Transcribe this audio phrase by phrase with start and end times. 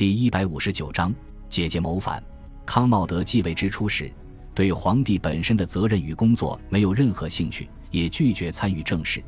[0.00, 1.14] 第一百五十九章，
[1.46, 2.24] 姐姐谋反。
[2.64, 4.10] 康茂德继位之初时，
[4.54, 9.22] 对皇帝本身的责任与工作没有任何兴趣，也拒绝参与政事。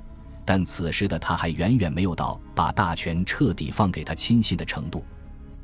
[0.46, 5.04] 但此时的他还远远没有到把大权彻底放给他亲信的程度。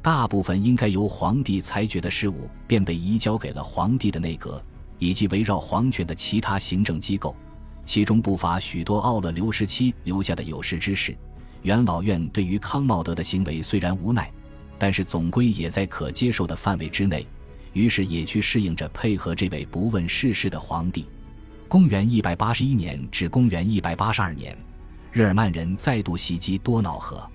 [0.02, 4.62] 大部分应该由皇帝裁决的事务，便被移交给了皇帝的内阁
[4.98, 7.34] 以及围绕皇权的其他行政机构，
[7.86, 11.16] 其中不乏许多奥勒留时期留下的有识之士。
[11.62, 14.30] 元老院对于康茂德的行为虽然无奈。
[14.78, 17.26] 但是总归也在可接受的范围之内，
[17.72, 21.04] 于是也去适应着配合这位不问世事的皇帝。
[21.66, 24.56] 公元一百八十一年至公元一百八十二年，
[25.12, 27.28] 日耳曼人再度袭击多瑙河。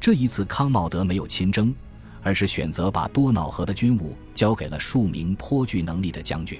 [0.00, 1.74] 这一次，康茂德没有亲征，
[2.22, 6.58] 而是选择把多瑙河的军务交给了数名颇具能力的将军。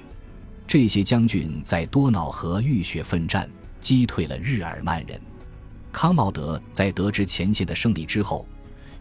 [0.67, 3.49] 这些将军在多瑙河浴血奋战，
[3.81, 5.19] 击退了日耳曼人。
[5.91, 8.45] 康茂德在得知前线的胜利之后。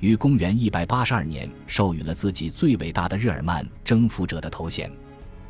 [0.00, 4.90] 于公元一百八十二年，授予了自己最伟大的日耳曼征服者的头衔。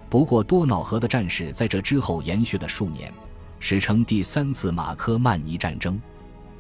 [0.09, 3.13] 不过，多瑙河的战事在这之后延续了数年，
[3.61, 6.01] 史称第三次马科曼尼战争。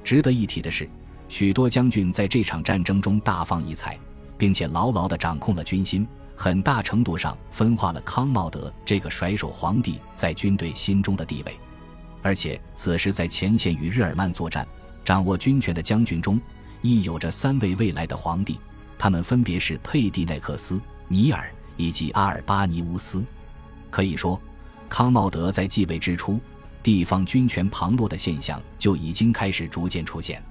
[0.04, 0.88] 值得一提的是，
[1.30, 3.98] 许多将军在这场战争中大放异彩，
[4.36, 11.56] 并且牢牢地掌控了军心，很大程度上分化了康茂德这个甩手皇帝在军队心中的地位。
[12.20, 14.68] 而且，此时在前线与日耳曼作战、
[15.04, 16.38] 掌握军权的将军中，
[16.80, 18.60] 亦有着三位未来的皇帝，
[18.98, 23.24] 他们分别是佩蒂奈克斯、尼尔以及阿尔巴尼乌斯。
[23.90, 24.40] 可以说，
[24.88, 26.38] 康茂德在继位之初，
[26.82, 30.42] 地方军权旁落的现象就已经开始逐渐出现。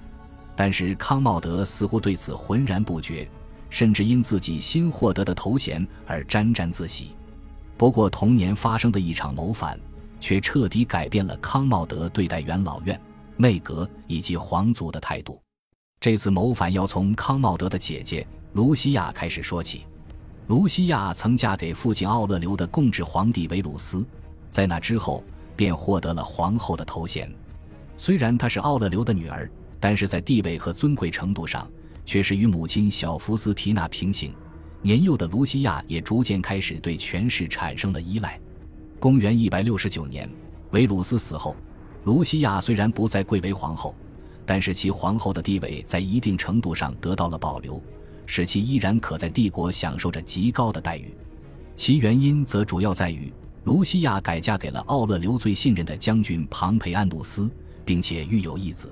[0.56, 3.30] 但是康茂德似乎对此浑然不觉，
[3.70, 7.12] 甚至因自己新获得的头衔而沾沾自喜。
[7.76, 9.78] 不过，同年发生的一场谋反，
[10.18, 13.00] 却彻底改变了康茂德对待元老院、
[13.36, 15.40] 内阁以及皇族的态度。
[16.00, 19.84] 这次谋反要从康茂德的姐姐卢西亚开始说起。
[20.46, 24.06] 卢西亚曾嫁给父亲奥勒留的共治皇帝维鲁斯，
[24.48, 25.24] 在那之后
[25.56, 27.28] 便获得了皇后的头衔。
[27.96, 29.50] 虽然她是奥勒留的女儿，
[29.80, 31.68] 但是在地位和尊贵程度上
[32.06, 34.32] 却是与母亲小福斯提娜平行。
[34.80, 38.38] 年幼的卢西亚也逐渐开始对权势产生了依赖。
[39.00, 40.30] 公元一百六十九年，
[40.70, 41.56] 维鲁斯死后，
[42.04, 43.92] 卢西亚虽然不再贵为皇后。
[44.48, 47.78] 但是其皇后的地位在一定程度上得到了保留，
[48.24, 51.14] 使其依然可在帝国享受着极高的待遇。
[51.76, 53.30] 其原因则主要在于
[53.64, 57.50] 卢西亚改嫁给了奥勒留最信任的将军庞培安努斯，
[57.84, 58.90] 并且育有一子。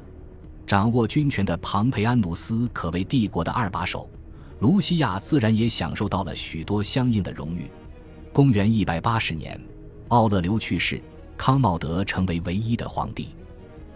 [0.67, 4.11] 掌握军权的庞培安努斯可谓帝国的二把手，
[4.61, 7.71] 卢西亚自然也享受到了许多相应的荣誉。
[8.31, 9.59] 公元一百八十年，
[10.09, 11.01] 奥勒留去世，
[11.35, 13.29] 康茂德成为唯一的皇帝。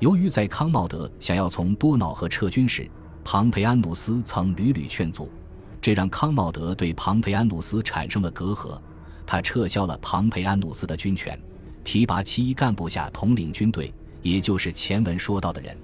[0.01, 2.91] 由于在康茂德想要从多瑙河撤军时，
[3.23, 5.31] 庞培安努斯曾屡屡劝阻，
[5.79, 8.81] 这让康茂德对庞培安努斯产生了隔阂。
[9.27, 11.39] 他撤销了庞培安努斯的军权，
[11.85, 15.77] 提拔其一干部下统领军队，也就是前文说到的人。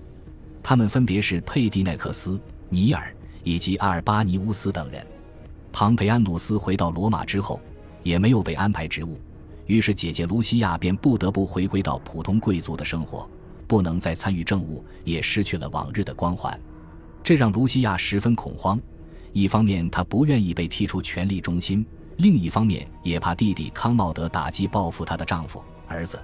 [0.63, 2.41] 他们分别是佩蒂奈克斯、
[2.71, 5.07] 尼尔以及阿尔巴尼乌斯等人。
[5.73, 7.61] 庞培安努斯回到罗马之后，
[8.03, 9.21] 也没有被安排职务，
[9.67, 13.29] 于是姐姐卢西亚便不得不回归到普通贵族的生活。
[13.67, 16.59] 不能再参与政务，也失去了往日的光环，
[17.23, 18.81] 这让卢西亚十分恐慌。
[19.33, 21.85] 一方面，她不愿意被踢出权力中心；
[22.17, 26.19] 另一方面，也怕弟弟康茂德打击报复她的丈夫儿子。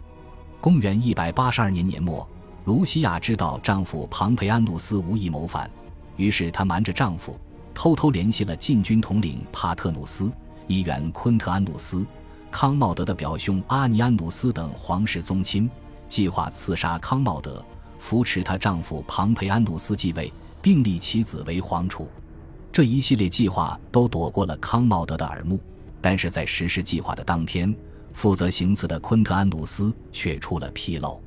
[0.61, 2.27] 公元一百八十二年年末，
[2.65, 5.71] 卢西亚知道丈夫庞培安努斯无意谋反，
[6.17, 7.39] 于是她瞒着丈夫，
[7.75, 10.33] 偷偷联系了禁军统领帕特努斯、
[10.69, 12.07] 议员昆特安努斯、
[12.51, 15.69] 康茂德的表兄阿尼安努斯等皇室宗亲。
[16.13, 17.65] 计划刺杀康茂德，
[17.99, 20.31] 扶持她丈夫庞培安努斯继位，
[20.61, 22.07] 并立其子为皇储。
[22.71, 25.59] 这一系列计划都躲过了康茂德的耳目，
[26.03, 27.75] 但是在实施计划的当天，
[28.13, 31.19] 负责行刺的昆特安努斯却出了纰漏。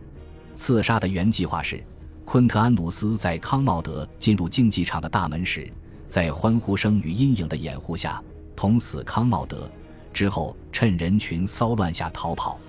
[0.54, 1.84] 刺杀的原计划是，
[2.24, 5.68] 昆特安努斯在康茂德进入竞技场的大门时，
[6.08, 8.22] 在欢呼声与阴影的掩护下
[8.56, 9.68] 捅死康茂德，
[10.14, 12.60] 之后趁人群骚乱下逃跑。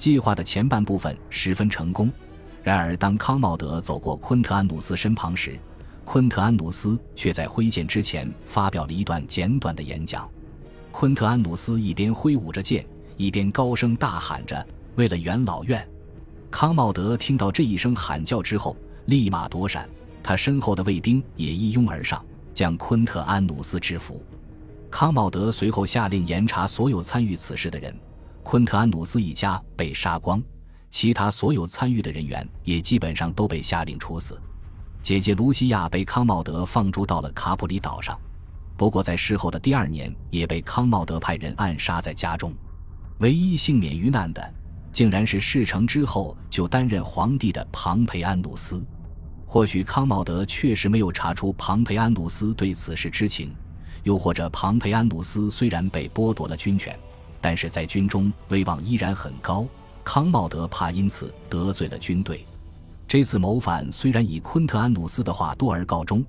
[0.00, 2.10] 计划的前半部分十分成功，
[2.62, 5.60] 然而当康茂德走过昆特安努斯身旁时，
[6.06, 10.26] 昆特安努斯却在挥剑之前发表了一段简短的演讲。
[10.90, 12.82] 昆特安努斯一边挥舞着剑，
[13.18, 14.66] 一边高声大喊着
[14.96, 15.86] ：“为了元老院！”
[16.50, 18.74] 康茂德听到这一声喊叫之后，
[19.04, 19.86] 立马躲闪，
[20.22, 22.24] 他身后的卫兵也一拥而上，
[22.54, 24.24] 将昆特安努斯制服。
[24.90, 27.94] 康茂德随后下令严查所有参与此事的人。
[28.42, 30.42] 昆特安努斯一家被杀光，
[30.90, 34.40] 其他所有参与的人员也基本上都被下令处死。
[35.02, 38.18] 姐姐卢西亚被康茂德放逐到了卡普里岛上，
[38.76, 42.52] 不过在事后的第二年，也被康茂德派人暗杀在家中。
[43.18, 44.54] 唯一幸免于难的，
[44.92, 48.84] 竟然是事成之后就担任皇帝的庞培安努斯。
[49.46, 53.54] 或许康茂德确实没有查出庞培安努斯对此事知情，
[54.02, 56.98] 又或者庞培安努斯虽然被剥夺了军权，
[57.40, 59.66] 但是在军中威望依然很高。
[60.02, 62.44] 康茂德怕因此得罪了军队。
[63.06, 66.24] 这次谋反虽然以昆特安努斯的话多而告终，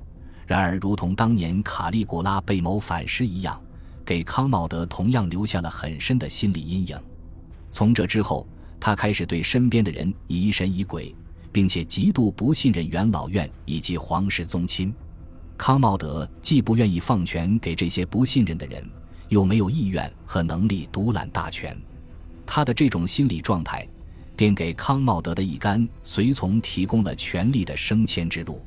[0.45, 3.59] 然而如同当年卡利古拉被谋反时一样，
[4.05, 6.97] 给康茂德同样留下了很深的心理阴影。
[7.71, 8.47] 从这之后，
[8.79, 11.15] 他开始对身边的人疑神疑鬼，
[11.51, 14.93] 并且极度不信任元老院以及皇室宗亲。
[15.57, 18.83] 康茂德既不愿意放权给这些不信任的人，
[19.31, 21.75] 又没有意愿和能力独揽大权。
[22.45, 23.87] 他的这种心理状态。
[24.33, 28.59] 便给康茂德的一干随从提供了权力的升迁之路。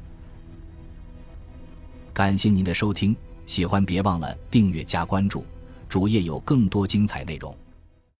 [2.13, 5.45] 感谢您的收听，喜欢别忘了订阅加关注，
[5.89, 7.53] 主页有更多精彩内容。